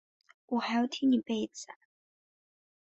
[0.47, 1.75] 我还要听你背一次啊？